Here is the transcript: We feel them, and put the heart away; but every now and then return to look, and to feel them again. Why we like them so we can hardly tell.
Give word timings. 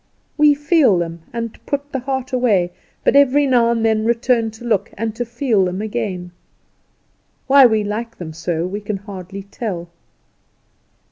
We 0.35 0.55
feel 0.55 0.97
them, 0.97 1.21
and 1.31 1.63
put 1.67 1.91
the 1.91 1.99
heart 1.99 2.33
away; 2.33 2.71
but 3.03 3.15
every 3.15 3.45
now 3.45 3.69
and 3.69 3.85
then 3.85 4.03
return 4.03 4.49
to 4.57 4.65
look, 4.65 4.89
and 4.97 5.15
to 5.15 5.23
feel 5.25 5.65
them 5.65 5.79
again. 5.79 6.31
Why 7.45 7.67
we 7.67 7.83
like 7.83 8.17
them 8.17 8.33
so 8.33 8.65
we 8.65 8.81
can 8.81 8.97
hardly 8.97 9.43
tell. 9.43 9.89